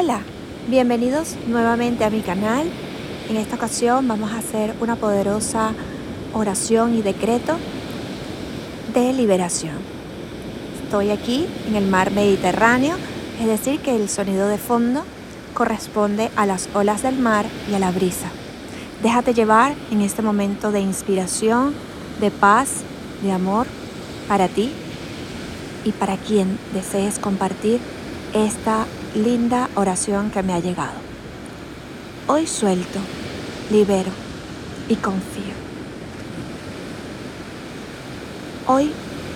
[0.00, 0.20] Hola,
[0.68, 2.70] bienvenidos nuevamente a mi canal.
[3.28, 5.72] En esta ocasión vamos a hacer una poderosa
[6.32, 7.56] oración y decreto
[8.94, 9.74] de liberación.
[10.84, 12.94] Estoy aquí en el mar Mediterráneo,
[13.40, 15.02] es decir, que el sonido de fondo
[15.52, 18.28] corresponde a las olas del mar y a la brisa.
[19.02, 21.74] Déjate llevar en este momento de inspiración,
[22.20, 22.82] de paz,
[23.24, 23.66] de amor
[24.28, 24.70] para ti
[25.84, 27.80] y para quien desees compartir
[28.32, 28.86] esta
[29.18, 30.98] linda oración que me ha llegado.
[32.28, 33.00] Hoy suelto,
[33.70, 34.10] libero
[34.88, 35.54] y confío.
[38.66, 38.92] Hoy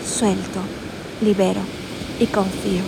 [0.07, 0.61] suelto,
[1.21, 1.61] libero
[2.21, 2.83] y confío.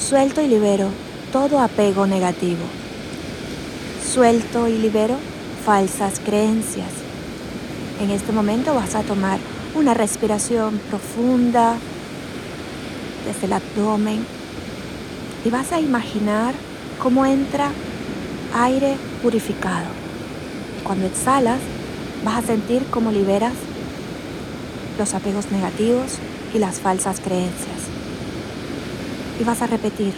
[0.00, 0.88] Suelto y libero
[1.32, 2.64] todo apego negativo.
[4.12, 5.16] Suelto y libero
[5.64, 6.90] falsas creencias.
[8.00, 9.38] En este momento vas a tomar
[9.74, 11.76] una respiración profunda
[13.26, 14.35] desde el abdomen
[15.46, 16.54] y vas a imaginar
[17.00, 17.70] cómo entra
[18.52, 19.86] aire purificado.
[20.82, 21.60] Cuando exhalas,
[22.24, 23.52] vas a sentir cómo liberas
[24.98, 26.18] los apegos negativos
[26.52, 27.78] y las falsas creencias.
[29.40, 30.14] Y vas a repetir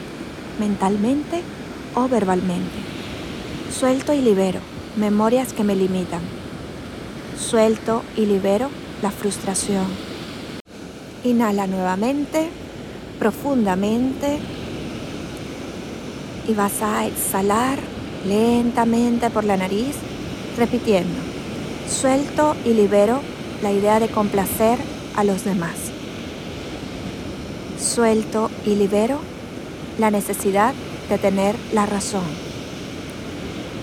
[0.59, 1.43] mentalmente
[1.95, 2.79] o verbalmente.
[3.71, 4.61] Suelto y libero
[4.97, 6.23] memorias que me limitan.
[7.39, 8.71] Suelto y libero
[9.03, 9.85] la frustración.
[11.23, 12.49] Inhala nuevamente,
[13.19, 14.41] profundamente
[16.49, 17.79] y vas a exhalar
[18.27, 19.95] lentamente por la nariz,
[20.57, 21.21] repitiendo,
[21.89, 23.21] suelto y libero
[23.63, 24.79] la idea de complacer
[25.15, 25.77] a los demás.
[27.79, 29.21] Suelto y libero
[29.99, 30.75] la necesidad
[31.09, 32.25] de tener la razón.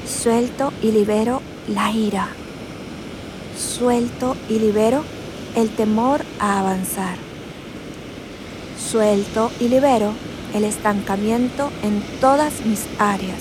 [0.05, 2.30] Suelto y libero la ira.
[3.58, 5.03] Suelto y libero
[5.55, 7.17] el temor a avanzar.
[8.77, 10.13] Suelto y libero
[10.53, 13.39] el estancamiento en todas mis áreas.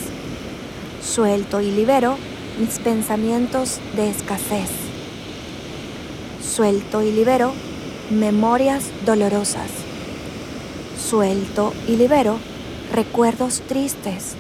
[1.02, 2.16] Suelto y libero
[2.58, 4.70] mis pensamientos de escasez.
[6.42, 7.52] Suelto y libero
[8.11, 9.70] memorias dolorosas.
[10.98, 12.39] Suelto y libero
[12.92, 14.34] recuerdos tristes.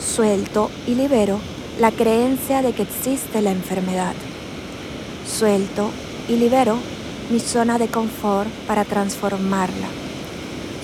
[0.00, 1.40] Suelto y libero
[1.80, 4.14] la creencia de que existe la enfermedad.
[5.26, 5.90] Suelto
[6.28, 6.78] y libero
[7.30, 10.05] mi zona de confort para transformarla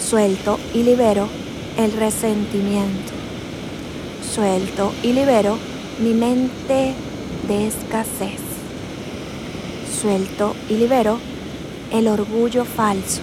[0.08, 1.28] Suelto y libero
[1.78, 3.12] el resentimiento.
[4.34, 5.56] Suelto y libero
[6.00, 6.92] mi mente
[7.48, 8.40] de escasez.
[10.00, 11.18] Suelto y libero
[11.92, 13.22] el orgullo falso.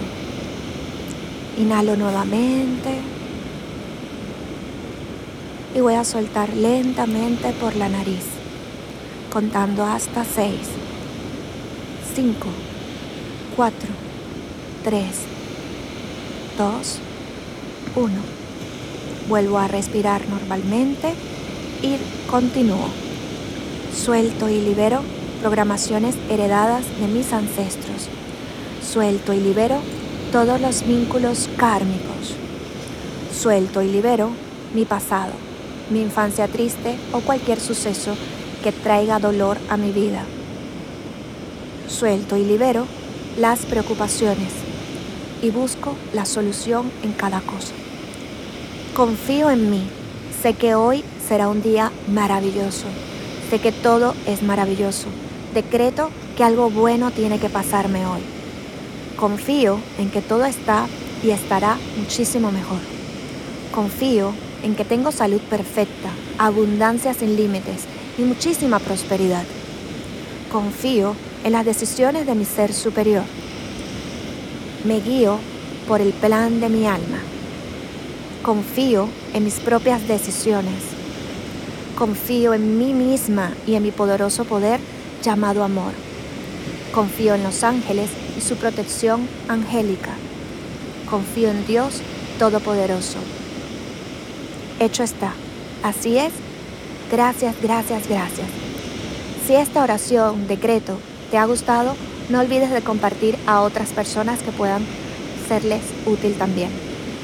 [1.58, 2.98] Inhalo nuevamente
[5.76, 8.24] y voy a soltar lentamente por la nariz,
[9.32, 10.54] contando hasta 6,
[12.16, 12.48] 5,
[13.54, 13.78] 4,
[14.82, 15.39] 3,
[16.60, 16.98] 2,
[17.96, 18.12] 1.
[19.30, 21.14] Vuelvo a respirar normalmente
[21.80, 21.96] y
[22.30, 22.86] continúo.
[23.96, 25.00] Suelto y libero
[25.40, 28.10] programaciones heredadas de mis ancestros.
[28.82, 29.76] Suelto y libero
[30.32, 32.34] todos los vínculos kármicos.
[33.34, 34.28] Suelto y libero
[34.74, 35.32] mi pasado,
[35.88, 38.14] mi infancia triste o cualquier suceso
[38.62, 40.24] que traiga dolor a mi vida.
[41.88, 42.84] Suelto y libero
[43.38, 44.69] las preocupaciones
[45.42, 47.74] y busco la solución en cada cosa.
[48.94, 49.82] Confío en mí.
[50.42, 52.86] Sé que hoy será un día maravilloso.
[53.50, 55.08] Sé que todo es maravilloso.
[55.54, 58.20] Decreto que algo bueno tiene que pasarme hoy.
[59.16, 60.86] Confío en que todo está
[61.22, 62.78] y estará muchísimo mejor.
[63.72, 67.84] Confío en que tengo salud perfecta, abundancia sin límites
[68.18, 69.44] y muchísima prosperidad.
[70.50, 71.14] Confío
[71.44, 73.24] en las decisiones de mi ser superior
[74.84, 75.38] me guío
[75.86, 77.18] por el plan de mi alma.
[78.42, 80.82] Confío en mis propias decisiones.
[81.96, 84.80] Confío en mí misma y en mi poderoso poder
[85.22, 85.92] llamado amor.
[86.92, 90.12] Confío en los ángeles y su protección angélica.
[91.08, 92.00] Confío en Dios
[92.38, 93.18] Todopoderoso.
[94.78, 95.34] Hecho está.
[95.82, 96.32] Así es.
[97.12, 98.46] Gracias, gracias, gracias.
[99.46, 100.98] Si esta oración, decreto,
[101.30, 101.94] te ha gustado,
[102.30, 104.86] no olvides de compartir a otras personas que puedan
[105.48, 106.70] serles útil también.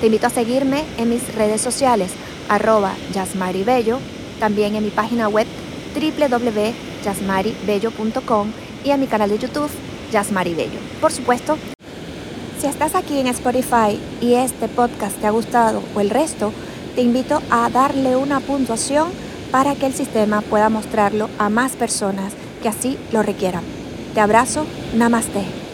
[0.00, 2.10] Te invito a seguirme en mis redes sociales,
[2.48, 3.98] arroba yasmaribello,
[4.40, 5.46] también en mi página web
[5.94, 8.48] www.yasmaribello.com
[8.84, 9.70] y en mi canal de YouTube,
[10.12, 10.78] Yasmaribello.
[11.00, 11.56] Por supuesto,
[12.60, 16.52] si estás aquí en Spotify y este podcast te ha gustado o el resto,
[16.94, 19.08] te invito a darle una puntuación
[19.50, 23.85] para que el sistema pueda mostrarlo a más personas que así lo requieran.
[24.16, 24.64] Te abrazo,
[24.94, 25.65] namaste.